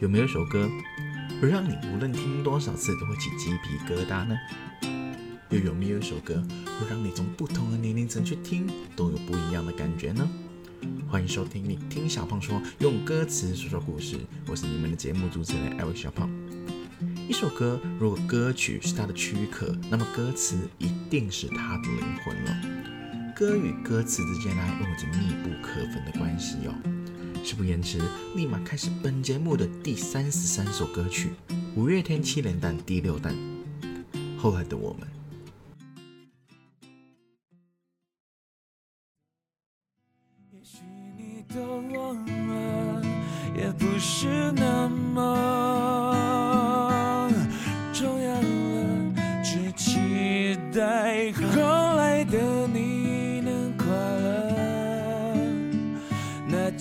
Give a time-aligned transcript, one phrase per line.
[0.00, 0.70] 有没有一首歌
[1.42, 4.38] 会让你无论听多少次都会起鸡皮疙瘩呢？
[5.50, 6.40] 又有没有一首歌
[6.78, 10.28] 会让你从不同的年龄层去听都有不一样的感觉呢？
[11.08, 14.16] 欢迎收听你听小胖说，用歌词说说故事。
[14.46, 16.30] 我是你们的节目主持人艾薇小胖。
[17.28, 22.56] 一首歌如果歌曲是它的躯壳，那么歌词一定是它的灵魂了。
[23.34, 26.97] 歌与歌词之间呢，有着密不可分的关系哦。
[27.44, 27.98] 事不延迟，
[28.34, 31.30] 立马开始本节目的第三十三首歌曲
[31.74, 33.34] 《五月天七连弹》第六弹。
[34.36, 35.08] 后来的我们。
[40.52, 40.78] 也许
[41.16, 41.60] 你都
[41.96, 43.02] 忘了，
[43.56, 45.24] 也不是那么
[47.92, 51.77] 重要了，只期待后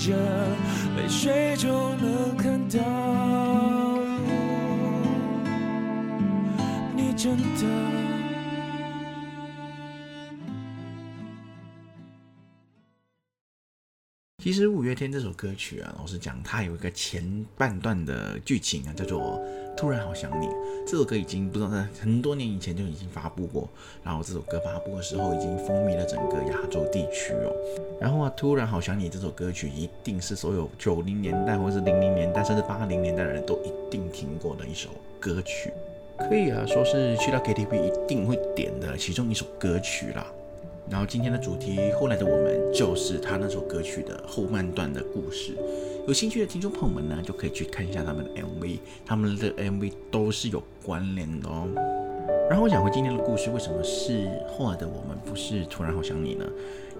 [0.00, 0.16] 着，
[0.96, 2.80] 泪水中能看到
[6.96, 7.99] 你真的。
[14.42, 19.20] 其实五月天这首歌曲啊，老实讲，它有一个前半段的剧情啊，叫做
[19.76, 20.46] 《突然好想你》。
[20.86, 23.68] 这首歌已经不知道在很多年以前就已经发布过，
[24.02, 27.54] 然后这首歌发布的时候已经风靡了整个亚洲地区哦。
[28.00, 34.88] 然后啊，《突然好想你》这首歌曲一定是所有九零年代或者是零零年代甚至八零年代的人都一定听过的一首
[35.20, 35.70] 歌曲，
[36.16, 40.26] 可以啊说是去到 KTV 一定会点的其中一首歌曲啦。
[40.88, 45.54] 然后今天的主题，后来的我们就是他那首歌曲的后半段的故事。
[46.06, 51.68] 有兴趣的听众朋友们呢，就可以去看一下他们的 MV，他们的 MV 都是有关联的哦。
[52.48, 56.44] 然后我讲回今天的故事，为什么是后来的我们不是突然好想你呢？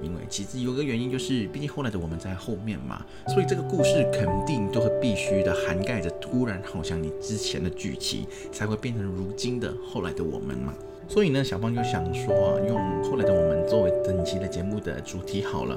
[0.00, 10.72] 因为其实有个原因就是，毕竟后来的我们在后面嘛，所以这个故事肯定都会必须的涵盖着突然好想你之前的剧情，才会变成如今的后来的我们嘛。
[11.10, 15.76] 所以呢，小芳就想说啊，用后来的我们作为本期的节目的主题好了。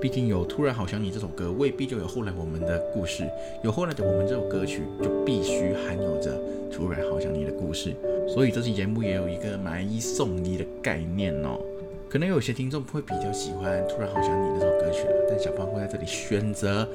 [0.00, 3.24] 毕竟有《突然好想你》这首歌，未必就有后来我们的故事；
[3.62, 6.34] 有后来的我们这首歌曲，就必须含有着
[6.72, 7.94] 《突然好想你》的故事。
[8.26, 11.60] 所以这期节目也有一个买一送一的概念哦。
[12.08, 16.88] 可能有些听众会比较喜欢《突然好想你》这首歌曲了，但小芳会在这里选择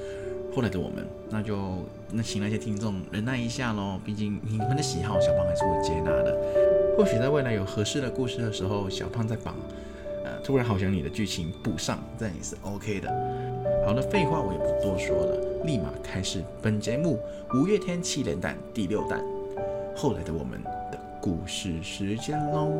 [0.56, 1.06] 后来的我们。
[1.30, 1.56] 那就
[2.12, 6.75] 那请那些听众忍耐一下喽，毕竟你们的喜好，小芳还是会接纳的。
[6.98, 9.54] 或许在未来有合适的故事的时候，小胖再把
[10.24, 13.10] 呃突然好想你的剧情补上，这样也是 OK 的。
[13.86, 17.20] 好了，废话我也不多说了，立马开始本节目
[17.54, 19.22] 五月天七连弹第六弹，
[19.96, 22.72] 后来的我们的故事时间喽。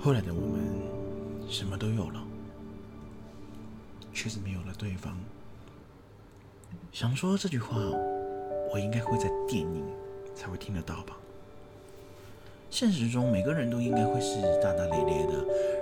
[0.00, 0.60] 后来的我们
[1.48, 2.22] 什么都有了，
[4.12, 5.18] 却是没有了对方。
[6.92, 7.76] 想说这句话。
[8.76, 9.82] 我应该会在电影
[10.34, 11.16] 才会听得到吧。
[12.68, 15.32] 现实中每个人都应该会是大大咧咧的，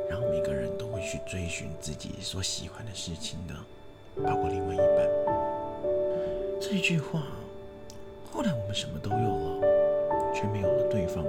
[0.09, 3.55] 然后每个人都会去追寻自己所喜欢的事情的，
[4.23, 5.09] 包括另外一半。
[6.61, 7.25] 这一句话，
[8.31, 11.25] 后来我们什么都有了，却没有了对方。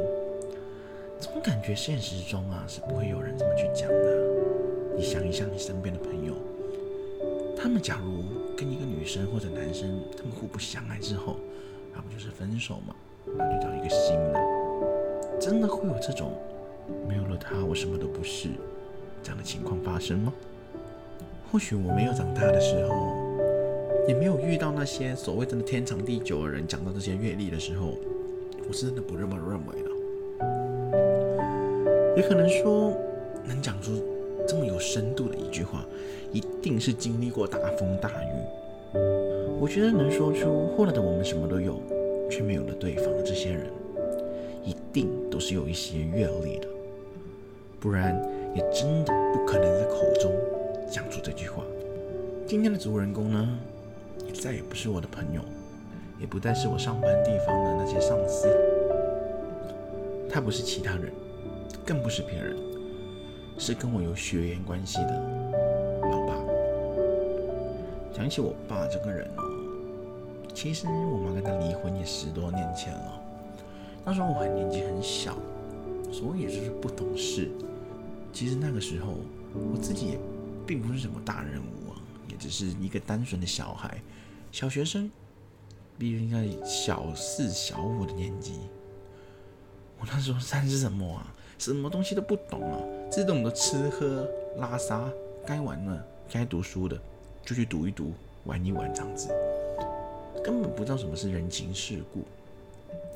[1.19, 4.95] 总感觉现实中啊是不会有人这么去讲的。
[4.95, 6.35] 你想一想你身边的朋友，
[7.57, 8.23] 他们假如
[8.55, 11.37] 跟一个女生或者男生，他们互不相爱之后，
[11.95, 12.93] 那不就是分手嘛？
[13.37, 14.39] 那就找一个新的。
[15.39, 16.33] 真的会有这种
[17.07, 18.49] 没有了他我什么都不是
[19.23, 20.33] 这样的情况发生吗？
[21.51, 23.13] 或许我没有长大的时候，
[24.07, 27.95] 也没有遇到那些所谓真的天长地久的人，讲到这些阅历的时候，
[28.67, 29.89] 我是真的不这么认为的。
[32.17, 32.93] 也可能说，
[33.45, 34.03] 能讲出
[34.47, 35.85] 这么有深度的一句话，
[36.31, 38.64] 一定是经历过大风大雨。
[39.59, 41.79] 我觉得能说出后来的我们什么都有，
[42.29, 43.67] 却没有了对方的这些人，
[44.63, 46.67] 一定都是有一些阅历的，
[47.79, 48.15] 不然
[48.53, 50.31] 也真的不可能在口中
[50.91, 51.63] 讲出这句话。
[52.45, 53.59] 今天的主人公呢，
[54.27, 55.41] 也再也不是我的朋友，
[56.19, 58.47] 也不再是我上班地方的那些上司，
[60.29, 61.11] 他不是其他人，
[61.85, 62.55] 更不是别人，
[63.57, 65.44] 是跟我有血缘关系的。
[68.15, 69.43] 讲起我爸这个人哦，
[70.53, 73.21] 其实我妈跟他离婚也十多年前了。
[74.05, 75.35] 那时候我还年纪很小，
[76.13, 77.51] 所以也就是不懂事。
[78.31, 79.15] 其实那个时候
[79.53, 80.19] 我自己也
[80.65, 84.01] 并不是什么大人物啊，也只是一个单纯的小孩，
[84.49, 85.11] 小学生，
[85.97, 88.53] 毕竟应该小四小五的年纪。
[89.99, 91.35] 我那时候算是什么啊？
[91.57, 92.79] 什么东西都不懂啊，
[93.11, 94.25] 只懂得吃喝
[94.55, 95.03] 拉撒，
[95.45, 96.97] 该玩的、该读书的
[97.45, 98.11] 就去读一读、
[98.45, 99.29] 玩一玩这样子，
[100.43, 102.21] 根本不知道什么是人情世故。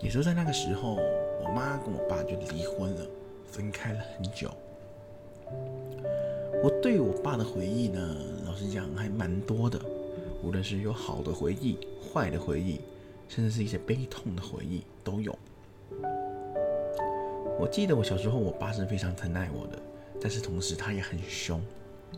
[0.01, 0.97] 也就在那个时候，
[1.43, 3.05] 我妈跟我爸就离婚了，
[3.51, 4.49] 分开了很久。
[6.63, 8.15] 我对我爸的回忆呢，
[8.45, 9.79] 老实讲还蛮多的，
[10.43, 11.79] 无论是有好的回忆、
[12.13, 12.79] 坏的回忆，
[13.27, 15.35] 甚至是一些悲痛的回忆都有。
[17.59, 19.79] 我记得我小时候，我爸是非常疼爱我的，
[20.21, 21.59] 但是同时他也很凶，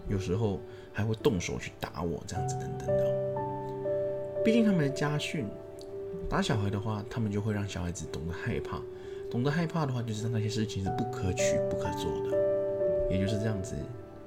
[0.08, 0.60] 有时候
[0.92, 4.44] 还会动手去打我，这样子等等的。
[4.44, 5.46] 毕竟他们的家训，
[6.30, 8.82] 打小孩的话，他们就会让小孩子懂得害怕，
[9.30, 12.38] 懂得害怕的话，就知道那些事情是不可取、不可做的。
[13.10, 13.76] 也就是这样子，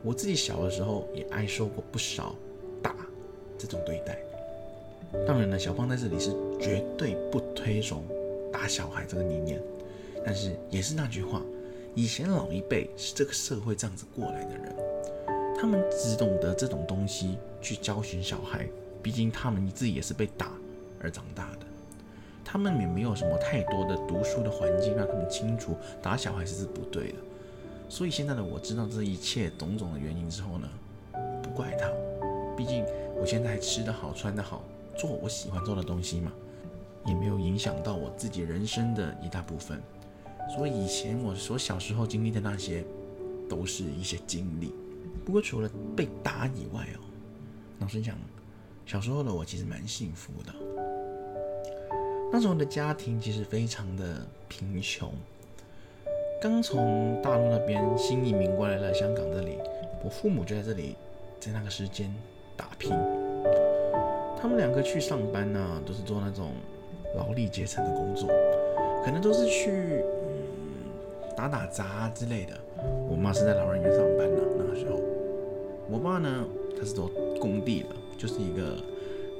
[0.02, 2.34] 我自己小的时候也挨受过不少
[2.82, 2.94] 打
[3.58, 4.18] 这种对待。
[5.26, 6.30] 当然了，小胖在这里是
[6.60, 8.04] 绝对不推崇
[8.52, 9.60] 打小孩这个理念。
[10.24, 11.42] 但是也是那句话，
[11.94, 14.74] 以前老一辈是这个社会这样子过来的人，
[15.64, 18.68] 他们只懂得这种东西去教训小孩，
[19.02, 20.52] 毕竟他们自己也是被打
[21.00, 21.60] 而长大的，
[22.44, 27.14] 他们也没有什么太多的读书的环境让他们清楚打小孩是不对的。
[27.88, 30.68] 所以现在的我知道这一切种种的原因之后呢，
[31.42, 31.90] 不怪他，
[32.54, 32.84] 毕竟
[33.18, 34.62] 我现在还吃得好穿得好，
[34.98, 36.30] 做我喜欢做的东西嘛，
[37.06, 39.80] 也没有影响到我自己人生的一大部分。
[40.54, 42.84] 所以以前我所小时候经历的那些，
[43.48, 44.74] 都是一些经历。
[45.24, 47.00] 不过除了被打以外哦，
[47.80, 48.14] 老实讲，
[48.84, 50.52] 小时候的我其实蛮幸福的。
[52.30, 55.10] 那时候的家庭其实非常的贫穷，
[56.42, 59.56] 刚从大陆那边新移民过来了香港这里，
[60.04, 60.96] 我父母就在这里，
[61.40, 62.12] 在那个时间
[62.56, 62.90] 打拼。
[64.36, 66.50] 他们两个去上班呢，都是做那种
[67.16, 68.28] 劳力阶层的工作，
[69.04, 70.44] 可能都是去嗯。
[71.36, 72.56] 打打杂之类的，
[73.08, 74.40] 我妈是在老人院上班呢。
[74.56, 75.00] 那个时候，
[75.90, 76.44] 我爸呢，
[76.78, 77.10] 他是做
[77.40, 78.76] 工地的，就是一个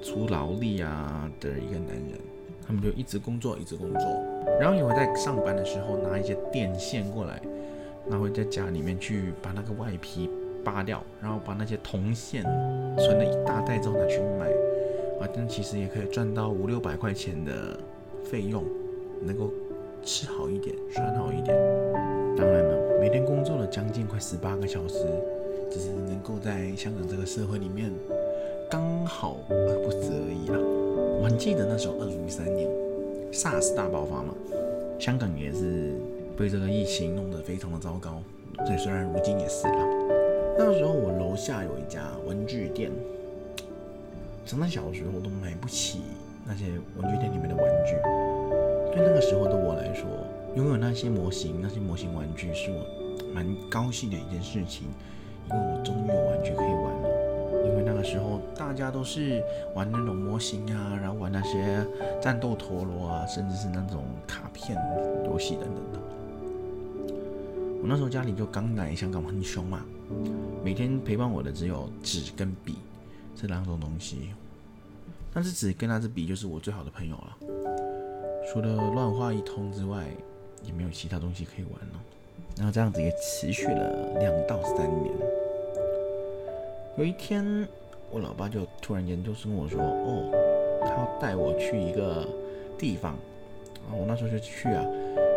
[0.02, 2.18] 出劳力啊的一个男人。
[2.66, 4.00] 他们就一直工作，一直工作，
[4.58, 7.40] 然后也会在上班的时候拿一些电线过来，
[8.08, 10.30] 然后在家里面去把那个外皮
[10.64, 12.42] 扒掉，然后把那些铜线
[12.96, 14.48] 存了一大袋之后拿去卖，
[15.20, 17.78] 啊，但其实也可以赚到五六百块钱的
[18.24, 18.64] 费用，
[19.22, 19.50] 能够。
[20.06, 21.56] 吃好一点，穿好一点。
[22.36, 24.98] 当然了，每天工作了将近快十八个小时，
[25.74, 27.90] 只是能够在香港这个社会里面
[28.70, 30.56] 刚好而不止而已啦。
[31.20, 32.68] 我很记得那时候二零一三年
[33.32, 34.32] ，SARS 大爆发嘛，
[35.00, 35.94] 香港也是
[36.38, 38.22] 被这个疫情弄得非常的糟糕。
[38.58, 39.88] 这虽然如今也是啦。
[40.56, 42.92] 那时候我楼下有一家文具店，
[44.46, 46.02] 长到小时候都买不起
[46.46, 46.66] 那些
[46.96, 47.96] 文具店里面的玩具。
[48.92, 50.06] 对那个时候的我来说，
[50.54, 54.86] 拥有那些模型、那些模型玩具是我蛮高兴的一件事情，
[55.50, 57.08] 因为我终于有玩具可以玩了。
[57.64, 59.42] 因为那个时候大家都是
[59.74, 61.84] 玩那种模型啊，然后玩那些
[62.20, 64.76] 战斗陀螺啊，甚至是那种卡片
[65.24, 66.00] 游戏等等的。
[67.80, 69.84] 我那时候家里就刚来香港很凶嘛，
[70.64, 72.76] 每天陪伴我的只有纸跟笔
[73.34, 74.30] 这两种东西，
[75.32, 77.36] 但是纸跟那支笔就是我最好的朋友了。
[78.52, 80.06] 除了乱画一通之外，
[80.62, 82.00] 也没有其他东西可以玩了。
[82.56, 85.12] 然后这样子也持续了两到三年。
[86.96, 87.44] 有一天，
[88.10, 90.30] 我老爸就突然间就是跟我说：“哦，
[90.82, 92.26] 他要带我去一个
[92.78, 93.16] 地方。”
[93.84, 94.84] 然后我那时候就去啊，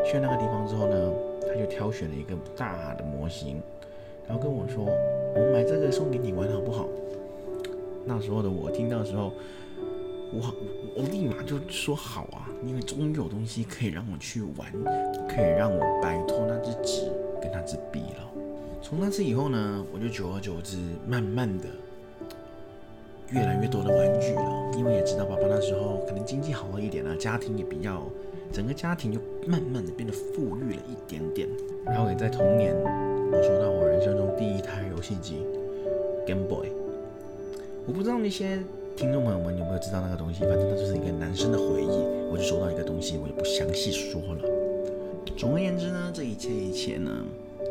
[0.06, 3.62] 去那个地方之后呢，他就挑选了一个大的模型，
[4.28, 4.86] 然后跟我说
[5.36, 6.88] ：“我买这个送给你玩好不好？”
[8.06, 9.32] 那时候的我听到的时候。
[10.30, 10.42] 我
[10.98, 14.68] 我立马就说好啊，因为终于有东西可以让我去玩，
[15.30, 18.28] 可以让我摆脱那只纸跟那支笔了。
[18.82, 20.76] 从那次以后呢，我就久而久之，
[21.08, 21.66] 慢慢的
[23.30, 24.72] 越来越多的玩具了。
[24.76, 28.02] 因为也知道爸爸那时候可能经济好了一点了，家庭也比较，
[28.52, 31.48] 整个家庭就慢慢的变得富裕了一点点。
[31.86, 35.44] 然后也在同年，我收到我人生中第一台游戏机
[36.26, 36.70] Game Boy。
[37.86, 38.58] 我不知道那些。
[38.98, 40.40] 听众朋友们，有没有知道那个东西？
[40.40, 42.02] 反正它就是一个男生的回忆。
[42.32, 44.42] 我就收到一个东西，我就不详细说了。
[45.38, 47.12] 总而言之呢，这一切一切呢，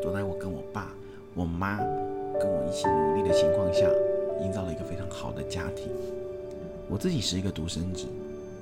[0.01, 0.95] 都在我跟我爸
[1.35, 1.79] 我妈
[2.39, 3.91] 跟我一起努力的情况下，
[4.41, 5.89] 营造了一个非常好的家庭。
[6.89, 8.07] 我自己是一个独生子，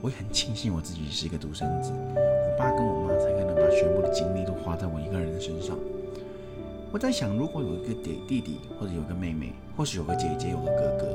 [0.01, 1.93] 我也很庆幸我自己是一个独生子。
[2.17, 5.77] 我爸跟我妈才可能把全部的精力都花在我一个人的身上。
[6.91, 11.15] 我在想，如果有一个弟弟弟，或者有个妹妹，或许有个姐姐，有个哥哥，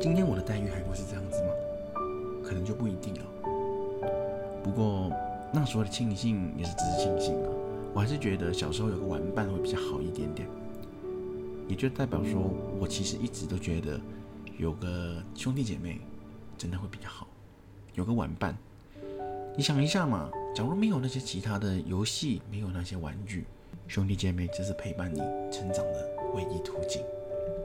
[0.00, 1.50] 今天我的待遇还会是这样子吗？
[2.44, 3.20] 可能就不一定了。
[4.62, 5.10] 不过
[5.52, 7.50] 那时候的庆幸也是只是庆幸啊，
[7.92, 10.48] 我还是觉得小时候有个玩伴会比较好一点点。
[11.66, 12.40] 也就代表说
[12.78, 14.00] 我其实一直都觉得
[14.56, 16.00] 有个兄弟姐妹
[16.56, 17.26] 真的会比较好，
[17.94, 18.56] 有个玩伴。
[19.56, 23.44] 你想一下嘛，假如没有那些其他的游戏，没有那些玩具，
[23.88, 25.18] 兄弟姐妹只是陪伴你
[25.50, 27.02] 成长的唯一途径。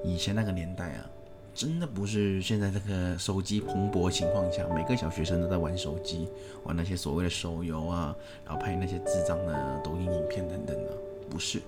[0.03, 1.05] 以前那个年代啊。
[1.55, 6.27] 真的不是现在这个手机蓬勃情况下，每个小学生都在玩手机，
[6.63, 10.97] 玩那些所谓的手游啊，然后拍那些智障的抖音影片等等的，
[11.29, 11.61] 不是。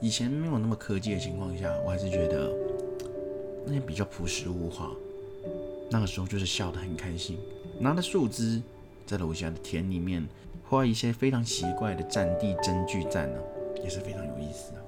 [0.00, 2.50] 以前没有那么科技的情况下，我还是觉得
[3.66, 4.90] 那些比较朴实无华。
[5.90, 7.38] 那个时候就是笑得很开心，
[7.78, 8.62] 拿着树枝
[9.06, 10.26] 在楼下的田里面
[10.66, 13.38] 画一些非常奇怪的战地真巨战呢，
[13.82, 14.82] 也是非常有意思的。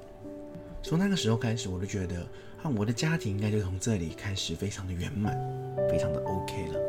[0.82, 2.26] 从那个时候开始，我就觉得。
[2.62, 5.34] 那我的家庭应该就从这里开始，非常的圆满，
[5.88, 6.80] 非常的 OK 了。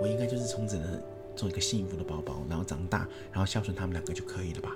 [0.00, 1.02] 我应该就是从此的
[1.36, 4.74] 做一个幸福的宝宝，然后长大，然后孝顺他们两个就可以了吧。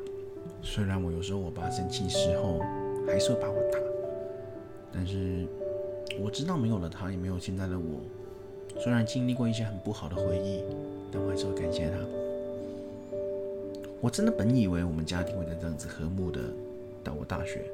[0.63, 2.61] 虽然我有时候我爸生气时候
[3.07, 3.79] 还是会把我打，
[4.93, 5.47] 但是
[6.21, 8.01] 我知道没有了他，也没有现在的我。
[8.81, 10.63] 虽然经历过一些很不好的回忆，
[11.11, 11.97] 但我还是会感谢他。
[14.01, 16.41] 我真的本以为我们家庭会能这样子和睦的
[17.05, 17.65] 到我大学，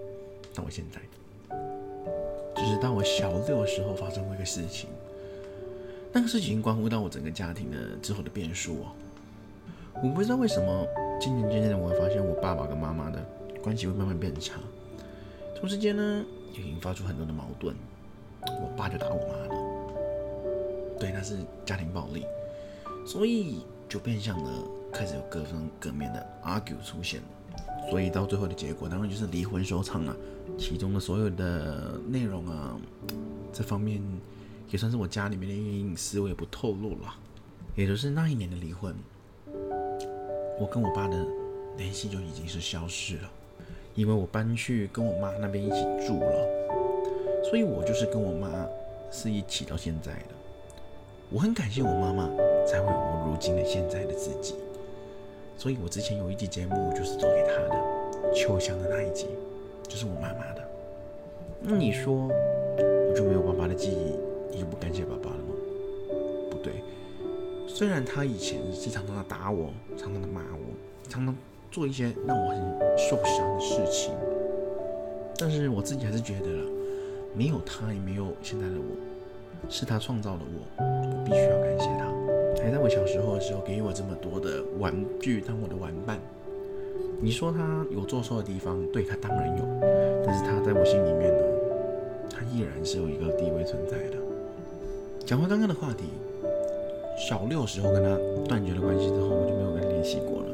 [0.55, 1.01] 到我现在。
[2.59, 4.91] 就是当我小六的时候发生过一个事情，
[6.13, 8.87] 那个事情关乎到我整个家庭的之后的变数哦。
[10.03, 10.87] 我不知道为什么，
[11.21, 13.25] 渐渐渐渐的，我会发现我爸爸跟妈妈的
[13.63, 14.61] 关系会慢慢变差，
[15.57, 17.75] 同时间呢，也引发出很多的矛盾。
[18.47, 22.25] 我爸就打我妈了，对，那是家庭暴力，
[23.05, 24.51] 所以就变相的
[24.93, 27.29] 开始有各方各面的 argue 出现了。
[27.91, 30.15] 所以到最后的结果当然就是离婚收场了，
[30.59, 32.77] 其中的所有的内容啊，
[33.53, 34.03] 这方面
[34.69, 37.15] 也算是我家里面的隐私，我也不透露了。
[37.75, 38.95] 也就是那一年的离婚，
[40.59, 41.17] 我跟我爸的
[41.77, 43.31] 联系就已经是消失了，
[43.95, 46.49] 因为我搬去跟我妈那边一起住了，
[47.49, 48.67] 所以我就是跟我妈
[49.11, 50.35] 是一起到现在的。
[51.31, 52.29] 我很感谢我妈妈，
[52.67, 54.55] 才会有我如今的现在的自己。
[55.59, 59.27] 所以我之前有一集节目就是做给他的，秋香的那一集，
[59.89, 60.63] 就是我妈妈的。
[61.61, 64.15] 那你说我就没有爸爸的记忆，
[64.53, 65.55] 你就不感谢爸爸了吗？
[66.49, 66.75] 不对，
[67.67, 70.75] 虽然他以前是常常的打我，常常的骂我，
[71.09, 71.37] 常常
[71.73, 72.59] 做一些让我很
[72.97, 74.15] 受伤的事情，
[75.37, 76.71] 但是我自己还是觉得了，
[77.35, 82.28] 没有他也没有现在的我，是他创造了我，我必须要感谢他。
[82.61, 86.19] 还在我小时候的时候，给予我这么多的玩具当我的玩伴。
[87.21, 89.65] 你说他有做错的地方，对他当然有，
[90.25, 91.43] 但是他在我心里面呢，
[92.31, 94.17] 他依然是有一个地位存在的。
[95.25, 96.05] 讲回刚刚的话题，
[97.29, 100.47] 小六时候跟他断绝了关系之后，我就没有跟他联系过了，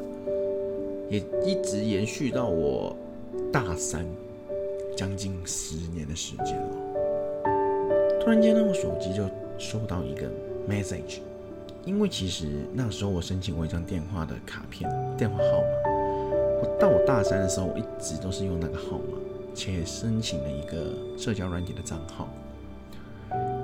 [1.09, 2.95] 也一直延续到我
[3.51, 4.05] 大三，
[4.95, 6.69] 将近十年的时间了。
[8.19, 9.23] 突然间呢，我手机就
[9.57, 10.27] 收到一个
[10.69, 11.19] message。
[11.85, 15.67] 因为其实那时候我申请过一张电话的卡片，电话号码。
[16.61, 19.17] 我到我大三的时候，我一直都是用那个号码，
[19.53, 22.27] 且申请了一个社交软体的账号。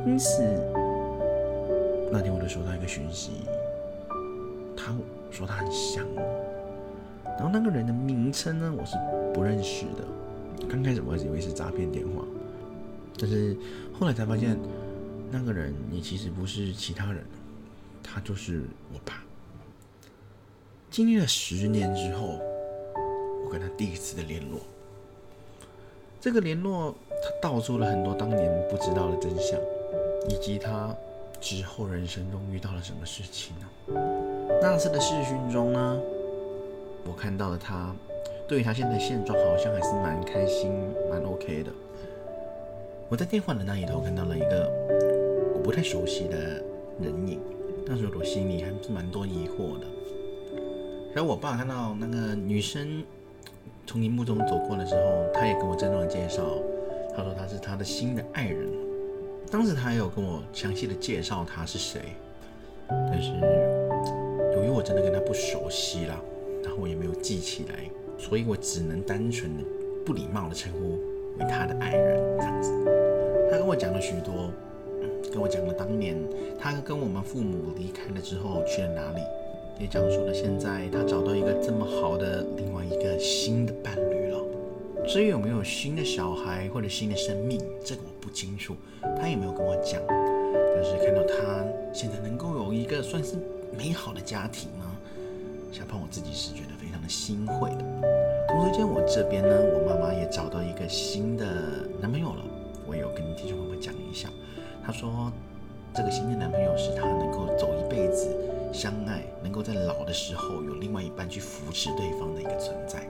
[0.05, 0.43] 因此
[2.11, 3.31] 那天我就收到一个讯息，
[4.77, 4.95] 他
[5.31, 6.21] 说他很想我，
[7.39, 8.97] 然后那个人的名称呢，我是
[9.33, 10.67] 不认识的。
[10.69, 12.23] 刚开始我还以为是诈骗电话，
[13.17, 13.57] 但是
[13.91, 14.55] 后来才发现，
[15.31, 17.23] 那个人也其实不是其他人。
[18.03, 19.23] 他就是我爸。
[20.89, 22.39] 经历了十年之后，
[23.45, 24.59] 我跟他第一次的联络。
[26.19, 29.59] 这个联络，他道出了很多当年不知道的真相，
[30.29, 30.95] 以及他
[31.39, 33.67] 之后人生中遇到了什么事情呢？
[34.61, 35.99] 那次的视讯中呢，
[37.05, 37.95] 我看到了他，
[38.47, 40.71] 对于他现在现状好像还是蛮开心、
[41.09, 41.71] 蛮 OK 的。
[43.09, 44.69] 我在电话的那一头看到了一个
[45.55, 46.37] 我不太熟悉的
[46.99, 47.39] 人影。
[47.85, 49.87] 那时我心里还是蛮多疑惑的。
[51.13, 53.03] 然后我爸看到那个女生
[53.85, 56.43] 从荧幕中走过的时候，他也跟我郑重的介绍，
[57.15, 58.69] 他说他是他的新的爱人。
[59.51, 61.99] 当时他也有跟我详细的介绍他是谁，
[62.87, 63.33] 但是
[64.55, 66.15] 由于我真的跟他不熟悉了，
[66.63, 69.63] 然后我也没有记起来，所以我只能单纯的
[70.05, 70.99] 不不礼貌的称呼
[71.39, 72.69] 为他的爱人这样子。
[73.49, 74.51] 他跟我讲了许多，
[75.31, 76.15] 跟我讲了当年
[76.59, 79.21] 他跟我们父母离开了之后去了哪里，
[79.79, 84.39] 也讲述了现在他找到一个这么好的另外一个新的伴侣了。
[85.07, 88.75] 至于有没有新的小孩或者新的生命，这个我不清楚，
[89.19, 90.01] 他也没有跟我讲。
[90.75, 93.35] 但是看到他现在能够有一个算是
[93.77, 94.85] 美好的家庭呢，
[95.71, 97.85] 小胖我自己是觉得非常的欣慰的。
[98.49, 101.45] 同时间，我这边呢，我妈妈也找到一个新的
[102.01, 102.43] 男朋友了，
[102.85, 104.29] 我有跟听众朋友讲一下。
[104.85, 105.31] 她说，
[105.93, 108.35] 这个新的男朋友是她能够走一辈子
[108.73, 113.07] 相爱，能够在老的时候有另外一半去扶持对方的一个存在。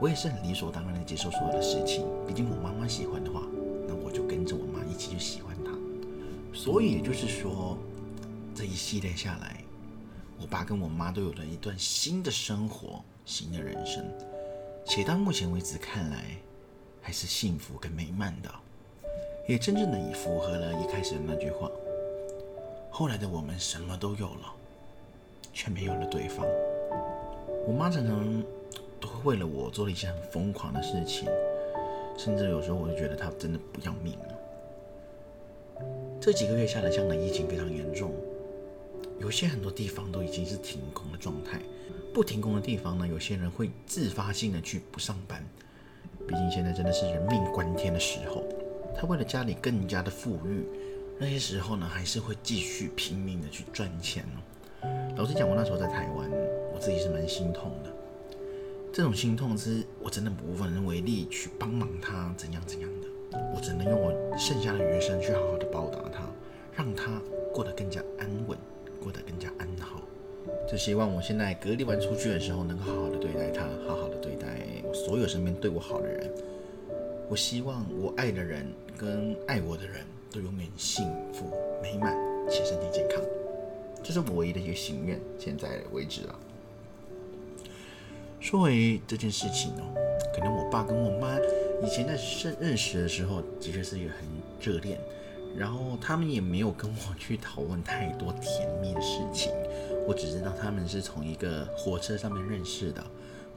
[0.00, 3.40] 我也是很理所当然的接受所有的事情，毕竟我妈妈喜欢的话，
[3.86, 5.72] 那我就跟着我妈一起去喜欢他。
[6.52, 7.78] 所以也就是说，
[8.54, 9.62] 这一系列下来，
[10.40, 14.04] 我爸跟我妈都有了一段新的生活、新的人生，
[14.84, 16.24] 且到目前为止看来，
[17.00, 18.50] 还是幸福跟美满的，
[19.46, 21.70] 也真正的也符合了一开始的那句话：
[22.90, 24.54] 后来的我们什么都有了，
[25.52, 26.46] 却没有了对方。
[27.66, 28.42] 我妈常常
[28.98, 31.28] 都会为了我做了一些很疯狂的事情，
[32.16, 34.34] 甚至有时候我就觉得她真的不要命了。
[36.18, 38.12] 这几个月下来，香港疫情非常严重，
[39.20, 41.60] 有些很多地方都已经是停工的状态。
[42.14, 45.44] 不停工的地方呢，有些人会自发性的去不上班。
[46.26, 48.42] 毕竟现在真的是人命关天的时候，
[48.96, 50.64] 他为了家里更加的富裕，
[51.18, 54.24] 那些时候呢，还是会继续拼命的去赚钱
[54.82, 56.30] 哦老实讲，我那时候在台湾，
[56.72, 57.90] 我自己是蛮心痛的。
[58.92, 63.38] 这种心痛是我真的无法能为力去帮忙他怎样怎样的。
[63.54, 66.22] 我只能用我剩下的余生去好好的报答他，
[66.76, 67.20] 让他
[67.52, 68.56] 过得更加安稳，
[69.02, 70.00] 过得更加安好。
[70.70, 74.46] 就希望我现在隔离完出去的时候，能够好好的对待他，好好的对待
[74.84, 76.30] 我所有身边对我好的人。
[77.28, 78.66] 我希望我爱的人
[78.98, 81.50] 跟爱我的人都永远幸福
[81.82, 82.14] 美满
[82.50, 83.22] 且身体健康，
[84.02, 85.18] 这是我唯一的一个心愿。
[85.38, 86.38] 现在为止了，
[88.40, 89.94] 说回这件事情哦，
[90.34, 91.38] 可能我爸跟我妈。
[91.82, 94.24] 以前在认认识的时候，的确是一个很
[94.60, 94.98] 热恋，
[95.56, 99.52] 然后他们也没有跟我去讨论太多甜蜜的事情。
[100.06, 103.04] 我只知道他们是从一个火车上面认识的。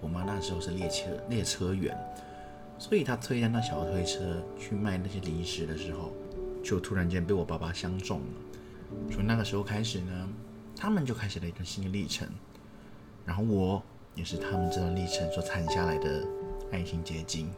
[0.02, 1.96] 我妈那时候是列车列车员，
[2.80, 6.12] 所以他推着那小推车去卖那些零食的时候，
[6.64, 8.26] 就突然间被我爸爸相中了。
[9.12, 10.30] 从那个时候开始呢，
[10.76, 12.28] 他们就开始了一段新的历程。
[13.26, 13.84] 然后我
[14.16, 16.24] 也是他们这段历程所产下来的
[16.72, 17.50] 爱情结晶。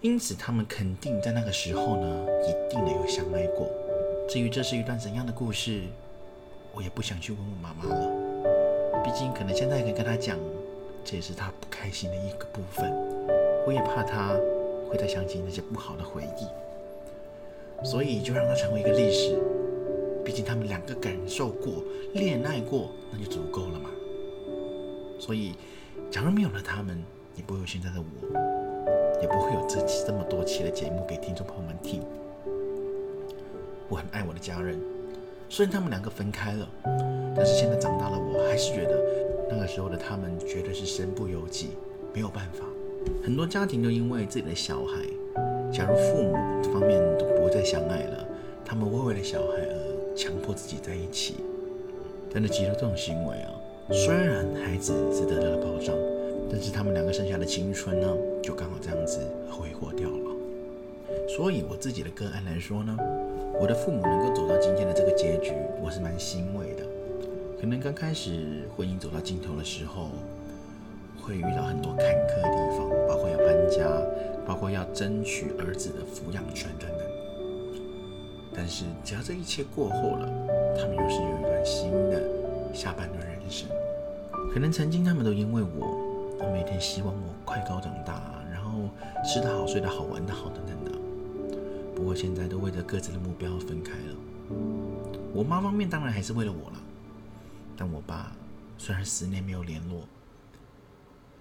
[0.00, 3.70] 因此，他们肯定在那个时候呢，一定的有相爱过。
[4.28, 5.82] 至于这是一段怎样的故事，
[6.72, 9.02] 我也不想去问我妈妈了。
[9.04, 10.38] 毕竟，可能现在可以跟她讲，
[11.04, 12.90] 这也是她不开心的一个部分。
[13.70, 14.36] 我也怕他
[14.90, 19.38] 会再想起那些不好的回忆，所以就让它成为一个历史。
[20.24, 21.74] 毕竟他们两个感受过、
[22.12, 23.88] 恋爱过，那就足够了嘛。
[25.20, 25.54] 所以，
[26.10, 27.00] 假如没有了他们，
[27.36, 29.20] 也不会有现在的我。
[29.22, 32.02] 也不会有这期这么多期的节目给听众朋友们听。
[33.88, 34.80] 我很爱我的家人，
[35.48, 36.68] 虽然他们两个分开了，
[37.36, 39.00] 但是现在长大了，我还是觉得
[39.48, 41.68] 那个时候的他们绝对是身不由己，
[42.12, 42.64] 没有办法。
[43.22, 45.02] 很多家庭都因为自己的小孩，
[45.72, 48.26] 假如父母这方面都不再相爱了，
[48.64, 51.36] 他们会为了小孩而强迫自己在一起。
[52.32, 53.52] 但是，其实这种行为啊，
[53.90, 55.94] 虽然孩子是得到了保障。
[56.52, 58.08] 但是他们两个剩下的青春呢，
[58.42, 60.36] 就刚好这样子挥霍掉了。
[61.28, 62.96] 所以我自己的个案来说呢，
[63.60, 66.82] 我的父母能够走到今天的这个结局，我是蛮欣慰的。
[67.60, 70.08] 可能刚开始婚姻走到尽头的时候，
[71.30, 73.86] 会遇到很多坎坷的地方，包括要搬家，
[74.44, 77.06] 包括要争取儿子的抚养权等等。
[78.52, 80.26] 但是只要这一切过后了，
[80.76, 83.68] 他们又是有一段新的下半段人生。
[84.52, 86.10] 可能曾经他们都因为我。
[86.40, 88.88] 我每天希望我快高长大，然后
[89.22, 90.98] 吃得好、睡得好、玩得好等等的。
[91.94, 94.16] 不过现在都为着各自的目标分开了。
[95.34, 96.76] 我妈方面当然还是为了我了，
[97.76, 98.32] 但我爸
[98.78, 100.00] 虽然十年没有联络，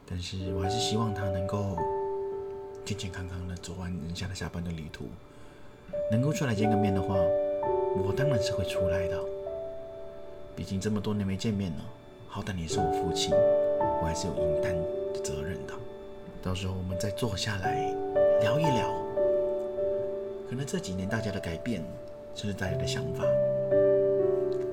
[0.10, 1.78] 但是我还是希望他能够
[2.84, 5.06] 健健康康的走完人生的下半段旅途。
[6.12, 9.20] 能够出来见个面的话，我当然是会出来的。
[10.56, 11.78] 毕竟这么多年没见面了，
[12.28, 13.32] 好歹你是我父亲。
[14.02, 14.76] 我还是有应担
[15.14, 15.74] 的责任的。
[16.42, 17.94] 到时候我们再坐下来
[18.42, 18.92] 聊一聊，
[20.50, 21.84] 可能这几年大家的改变，
[22.34, 23.24] 甚至大家的想法。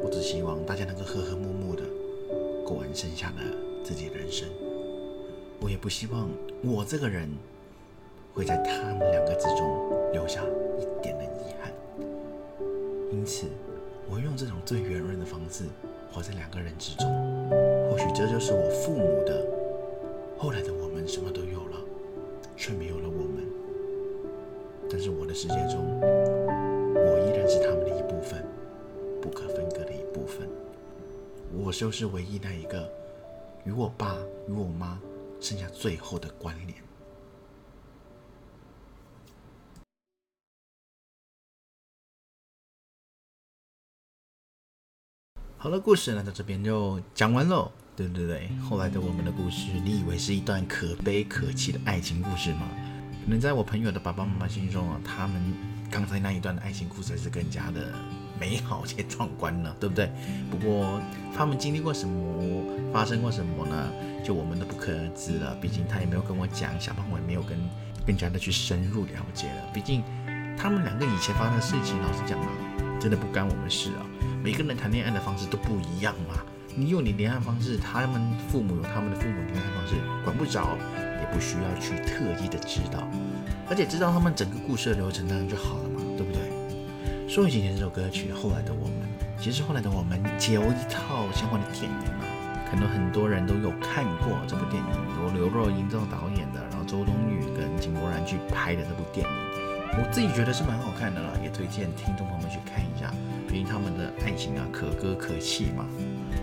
[0.03, 1.83] 我只希望大家能够和和睦睦的
[2.65, 3.43] 过完剩下的
[3.85, 4.49] 自己的人生。
[5.61, 6.29] 我也不希望
[6.63, 7.29] 我这个人
[8.35, 10.43] 会在他们两个之中留下
[10.79, 11.73] 一点的遗憾。
[13.11, 13.47] 因此，
[14.09, 15.65] 我用这种最圆润的方式
[16.13, 17.07] 活在两个人之中。
[17.91, 19.45] 或许这就是我父母的。
[20.39, 21.79] 后来的我们什么都有了，
[22.57, 23.45] 却没有了我们。
[24.91, 28.45] 但是我的世界中，我依然是他们的一部分，
[29.21, 30.47] 不可分割的一部分。
[31.59, 32.89] 我就是唯一那一个
[33.65, 35.01] 与我爸与我妈
[35.41, 36.85] 剩下最后的关联。
[45.59, 47.73] 好了，故事呢到这边就讲完喽。
[47.97, 52.69] 对对对，后来的我们的故事，你以为是一段可悲可泣的爱情故事吗？
[53.25, 55.55] 可能在我朋友的爸爸妈妈心中啊，他们
[55.91, 57.93] 刚才那一段的爱情故事是更加的
[58.39, 60.13] 美好且壮观了，对不对？
[60.51, 61.01] 不过
[61.35, 63.93] 他们经历过什么，发生过什么呢？
[64.27, 65.57] 就我们都不可而知了。
[65.61, 67.57] 毕竟他也没有跟我讲，小胖我也没有跟
[68.05, 69.71] 更加的去深入了解了。
[69.73, 70.03] 毕竟
[70.59, 72.49] 他们两个以前发生的事情，老实讲嘛，
[72.99, 74.03] 真的不干我们事啊。
[74.43, 76.43] 每个人谈恋爱的方式都不一样嘛。
[76.75, 83.07] 你有你恋爱方式，他们父母有他们的父母恋爱方式，管不着，也不需要去特意的知道，
[83.71, 86.43] 而且知道他们整个故事的流程，当然就好了嘛，对不对？
[87.29, 89.09] 说回今天这首歌曲《后来的我们》，
[89.43, 92.16] 其实后来的我们有一套相关的电影，
[92.71, 94.91] 可能很多人都有看过这部电影，
[95.23, 99.33] 由刘若英这种导演的，然后周冬雨跟井柏然去拍的这部电影，
[99.99, 103.13] 我自己觉得是蛮好看的啦，也推荐听众朋友们去看一下，
[103.49, 105.87] 毕竟他们的爱情啊，可歌可泣嘛。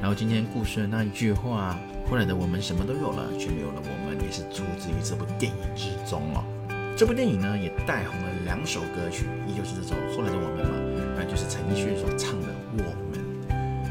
[0.02, 1.78] 然后今天故事的那一句话，
[2.10, 6.44] 后来的我们什么都有了，却没有了我们，也是出自于这部电影之中哦。
[6.96, 10.76] 这部电影呢，也带红了两首歌曲，一就是这首《后来的我们》嘛，
[11.18, 13.20] 那就是陈奕迅所唱的《我们》。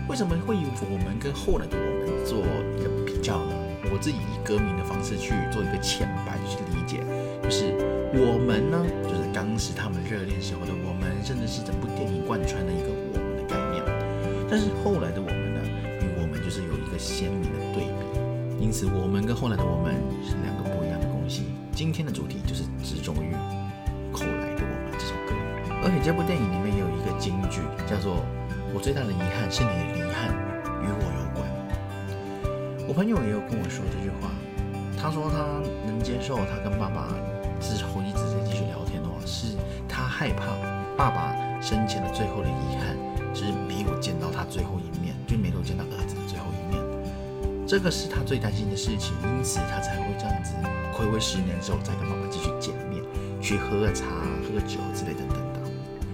[0.09, 1.91] 为什么会以我们跟后来的我
[2.24, 2.40] 做
[2.78, 3.54] 一个比较呢？
[3.92, 7.02] 我自己以歌名的方式去做一个浅白去理解，
[7.42, 7.74] 就是
[8.14, 13.82] 我们呢，就是当时他们热恋时候的我们，甚至是整部电影贯穿的一个我们的概念。
[14.48, 15.61] 但是后来的我们呢，
[16.00, 16.52] 与我们就。
[16.52, 21.44] 是有一个鲜明的对比，因此我们跟后来的我们是两个不一样的东西。
[21.72, 23.32] 今天的主题就是执着于
[24.12, 25.32] 后来的我们这首歌，
[25.82, 28.22] 而且这部电影里面也有一个金句，叫做
[28.76, 30.28] “我最大的遗憾是你的遗憾”。
[32.92, 34.28] 我朋友也有跟我说这句话，
[35.00, 37.09] 他说他能接受他跟爸爸
[37.59, 39.57] 之后一直在继续聊天的话，是
[39.88, 40.52] 他害怕
[40.94, 42.92] 爸爸生前的最后的遗憾，
[43.33, 46.76] 是没有见到他最后一面，就没有见到儿子的最后一面。
[47.66, 50.52] 这个是他最担心的事情，因此他才会这样子，
[50.92, 53.02] 回味十年之后再跟爸爸继续见面，
[53.40, 54.05] 去喝个茶、
[54.44, 55.40] 喝个酒之类等等。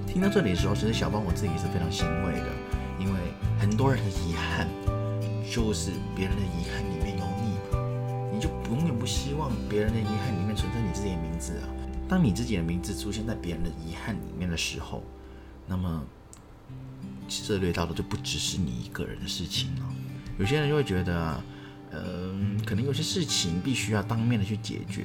[0.07, 2.47] 听到这里的时候，其实小邦我自己是非常欣慰的，
[3.01, 3.19] 因为
[3.59, 4.69] 很多人的遗憾
[5.51, 11.69] 就是别人的遗憾里面有你，你就永远不希望别人的遗憾里面存在你自己的名字啊。
[12.09, 15.03] 当你自己的名字出现在别人的遗憾里面的时候，
[15.67, 16.03] 那么
[17.29, 19.95] 涉猎到的就不只是你一个人的事情了。
[20.39, 21.43] 有些人就会觉得，
[21.93, 25.05] 嗯，可能有些事情必须要当面的去解决，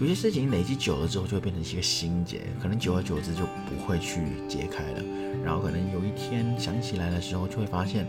[0.00, 5.02] 有些事情累积久了之后就会变成一个心结，可能久而久之就不会去解开了。
[5.44, 8.04] 然后可能有一天想起来的时候，就会发现，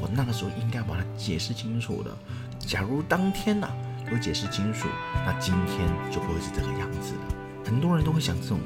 [0.00, 2.16] 我那个时候应该把它解释清楚的。
[2.60, 3.68] 假如当天呐
[4.12, 4.86] 有解释清楚，
[5.26, 7.34] 那今天就不会是这个样子了。
[7.64, 8.60] 很多人都会想这种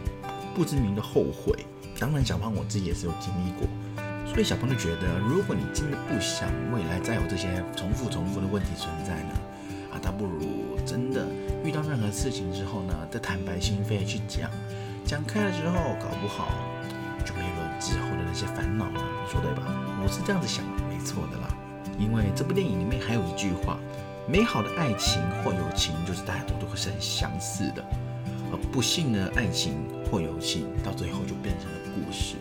[0.54, 1.64] 不知名的后悔，
[1.98, 3.66] 当然小胖我自己也是有经历过。
[4.26, 9.40] 所以小朋友觉得，如果你真的不想未来再有这些重复重复的问题存在呢，
[10.02, 11.26] 倒不如真的
[11.64, 14.50] 遇到任何事情之后呢，再坦白心扉去讲，
[15.04, 16.48] 讲开了之后，搞不好
[17.24, 19.62] 就没有了之后的那些烦恼了，你说对吧？
[20.02, 21.48] 我是这样子想，没错的啦。
[21.98, 23.78] 因为这部电影里面还有一句话：
[24.26, 27.82] 美好的爱情或友情，就是大家都都会是很相似的；
[28.50, 29.74] 而不幸的爱情
[30.10, 32.36] 或友情，到最后就变成了故事。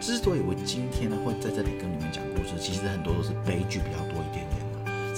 [0.00, 4.41] 之所以我今天呢会在这里跟你们讲故事，其实很多都是悲剧比较多一点，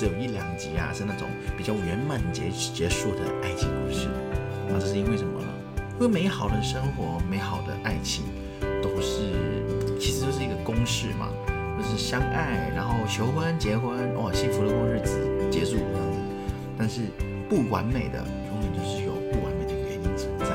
[0.04, 4.08] 有一两集啊是那种比较圆满结结束的爱情故事。
[4.68, 5.48] 那这是因为什么呢？
[5.98, 8.24] 因为美好的生活、美好的爱情
[8.82, 9.32] 都是
[9.98, 11.28] 其实就是一个公式嘛，
[11.78, 15.18] 就是相爱，然后求婚、结婚，哇，幸福的过日子
[15.50, 16.18] 结束这样子。
[16.76, 17.02] 但是
[17.48, 18.18] 不完美的，
[18.50, 20.46] 永远就是有不完美的原因存在，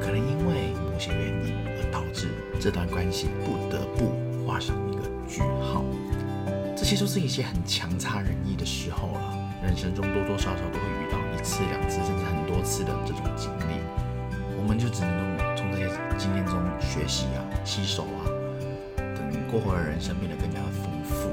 [0.00, 2.28] 可能因为某些原因而导致
[2.60, 3.84] 这段关系不得。
[3.96, 4.12] 不，
[6.86, 9.34] 些都是一些很强差人意的时候了。
[9.64, 13.82] 人生中多多少少都会遇到一次、两次，甚至很多次的这种经历，
[14.56, 18.30] 我们就只能从这些经验中学习啊、吸收啊，
[18.96, 19.18] 等
[19.50, 21.26] 过后的人生变得更加丰富，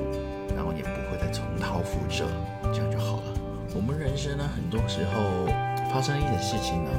[0.55, 2.25] 然后也不会再重蹈覆辙，
[2.73, 3.33] 这样就好了。
[3.75, 5.45] 我们人生呢，很多时候
[5.93, 6.89] 发生一点事情呢，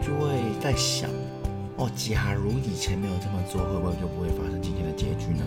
[0.00, 1.10] 就会在想，
[1.76, 5.42] 哦，假如以前没有这么做，会不会就不会发生今天的结局呢？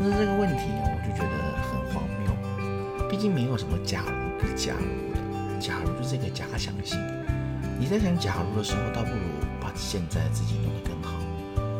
[0.00, 1.36] 但是这个问题我就觉得
[3.20, 6.98] 谬，毕竟没有什么假如不假如的，假如就是一个假想性。
[7.78, 9.20] 你在想假如的时候，倒不如
[9.60, 11.18] 把现在自己弄得更好。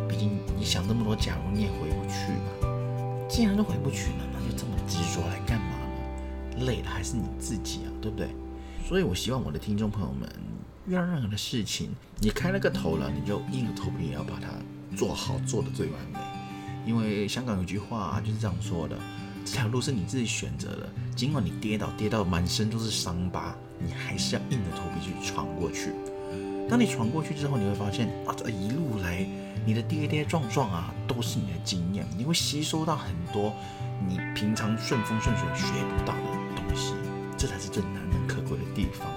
[0.06, 3.26] 毕竟你想这么多假如，你也回不去嘛。
[3.26, 5.78] 既然都回不去了，那就这么执着来干嘛
[6.58, 6.66] 呢？
[6.66, 8.28] 累的还是你自己啊，对不对？
[8.86, 10.28] 所以我希望我的听众朋友们，
[10.86, 14.48] 遇到任何的事情，你开了个头了，你就硬着头皮也要把它
[14.94, 16.18] 做好，做的最完美。
[16.84, 18.96] 因为香港有句话就是这样说的：
[19.44, 23.54] 这条路是你自己选择的，尽管你跌倒，跌到满身都是伤疤。
[23.78, 25.92] 你还是要硬着头皮去闯过去。
[26.68, 29.26] 当你闯过去之后，你会发现啊，这一路来
[29.66, 32.06] 你的跌跌撞撞啊，都是你的经验。
[32.16, 33.52] 你会吸收到很多
[34.06, 35.64] 你平常顺风顺水学
[35.96, 36.20] 不到的
[36.54, 36.94] 东西，
[37.36, 39.08] 这才是最难能可贵的地方。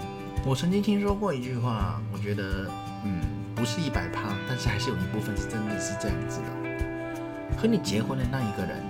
[0.46, 2.70] 我曾经听说过一句话，我觉得
[3.06, 3.22] 嗯，
[3.54, 7.58] 不是一百趴，但是还是有一部分是真的是这样子的。
[7.58, 8.82] 和你结婚的那一个人，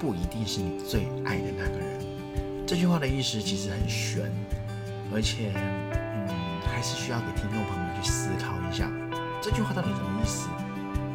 [0.00, 2.00] 不一定是你最爱的那个人。
[2.66, 4.32] 这句话的意思其实很玄。
[5.12, 6.30] 而且，嗯，
[6.70, 8.88] 还是需要给听众朋友们去思考一下，
[9.42, 10.48] 这句话到底什么意思？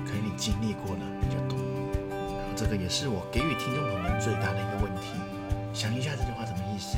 [0.05, 1.65] 可能你经历过了，你就懂了。
[2.11, 5.15] 然后这个也是我给予听众朋友们最大的一个问题，
[5.73, 6.97] 想一下这句话什么意思。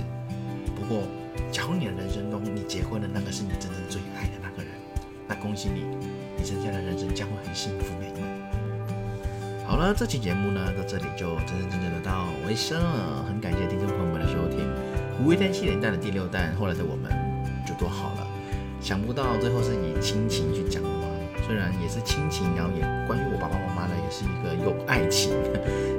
[0.76, 1.04] 不过，
[1.52, 4.74] 假如你的人生中你结婚的那个是你真正最爱的那个人，
[5.28, 5.86] 那恭喜你，
[6.36, 8.47] 你剩下的人生将会很幸福美满。
[9.68, 14.64] 好了，这期节目呢到这里就真真正正的到尾声了，很感谢听众朋友们的收听。
[15.22, 17.12] 五月天七连弹的第六弹，后来的我们
[17.68, 18.26] 就多好了。
[18.80, 21.04] 想不到最后是以亲情去讲的嘛，
[21.46, 25.36] 虽然也是亲情，然后也关于我爸爸妈妈呢，也是一个有爱情，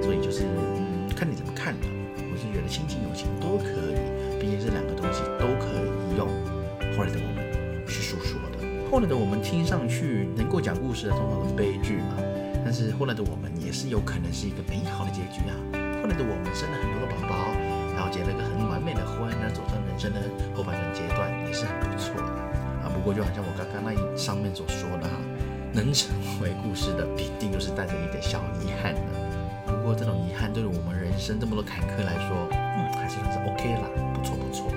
[0.00, 1.80] 所以就是嗯，看你怎么看了。
[2.16, 6.26] 我是觉得亲情友情都可以，毕竟这两个东西都可以用
[6.96, 7.44] 后来的我们
[7.86, 8.64] 去诉说的。
[8.90, 12.16] 后来的我们听上去能够讲故事的通常是悲剧嘛，
[12.64, 15.52] 但是后来的我们也是有可能是一个美好的结局啊。
[16.00, 17.52] 后来的我们生了很多个宝宝。
[17.98, 20.22] 然后结了一个很完美的婚，那走上人生的
[20.54, 22.30] 后半段阶段也是很不错的
[22.78, 22.86] 啊。
[22.94, 25.18] 不过就好像我刚刚那一上面所说的哈，
[25.74, 29.10] 能成为故事的，必定都是带着一点小遗憾的。
[29.66, 34.70] 不过这种遗憾对于我们人生这么多坎坷来说，嗯，还是算是 OK 啦，不错不错。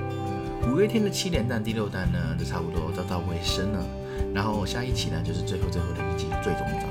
[0.66, 3.86] 五月天的七连弹第六弹呢，就差不多到到尾声了。
[4.34, 6.90] 然后下一期呢，就是最后最后的一集最终章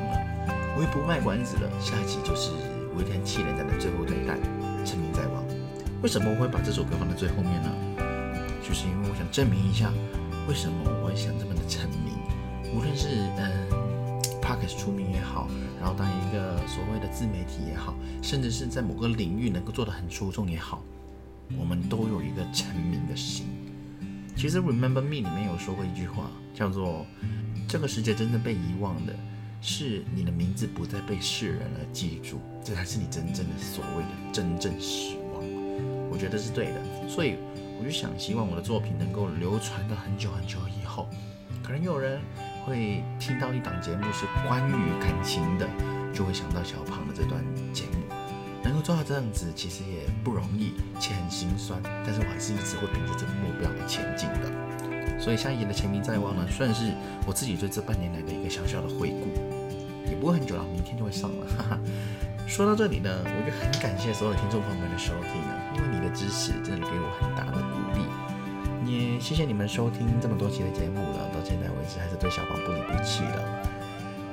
[0.81, 2.53] 我也不卖关子了，下一期就是
[2.95, 4.41] 五月天七连弹的最后一弹，
[4.83, 5.45] 成名在望。
[6.01, 7.69] 为什么我会把这首歌放在最后面呢？
[8.67, 9.93] 就是因为我想证明一下，
[10.49, 12.17] 为什么我会想这么的成名。
[12.73, 13.69] 无论是嗯
[14.41, 20.83] p a r k e s 出名也好，然后当一个所谓的自媒体也好，甚至是在某个领域能够做得很出众也好，
[21.59, 23.45] 我们都有一个成名的心。
[24.35, 27.05] 其实 Remember Me 里面有说过一句话，叫做
[27.69, 29.13] 这个世界真正被遗忘的
[29.61, 35.45] 是你的名字不再被世人而记住，这才是你真正的所谓的真正死亡。
[36.11, 37.37] 我觉得是对的，所以
[37.79, 41.09] 我就想希望我的作品能够流传到很久很久以后，
[41.63, 42.21] 可能有人
[42.65, 45.69] 会听到一档节目是关于感情的，
[46.13, 48.15] 就会想到小胖的这段节目。
[48.63, 51.81] 能够做到这样子，其实也不容易，且很心酸。
[51.83, 55.19] 但是我还是一直会凭着这个目标而前进的。
[55.19, 56.93] 所以下一集的前名在望呢，算是
[57.27, 59.50] 我自己对这半年来的一个小小的回顾，
[60.21, 61.47] 不会很久了，明天就会上了。
[61.57, 61.81] 哈哈。
[62.47, 68.03] 说到这里呢，我就很感谢所有听众朋友们的收听了，因为你的支持真的给我很大的鼓励，
[68.91, 73.39] 也谢谢你们收听这么多期的节目了，到现在为止还是对小胖不离不弃的。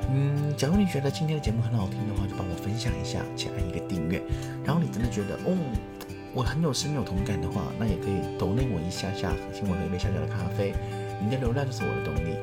[0.09, 4.19] 嗯，假如你觉得今天的节目很好听的话，就帮我分享一下，且按一个订阅。
[4.65, 5.53] 然后你真的觉得，哦，
[6.33, 10.73] 我很有深有同感的话，那也可以抖内我一下下，请我喝一杯小小的咖啡。
[11.21, 12.33] 你的流量就是我的动力，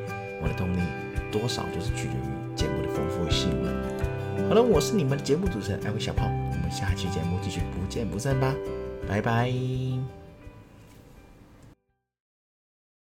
[0.41, 0.79] 我的动力
[1.33, 3.73] 多少就是取决于节目的丰富性了。
[4.49, 8.55] 好了，我是你们的节目主持人艾薇小胖，我们下期节目继续不见不散吧，
[9.09, 9.94] 拜拜。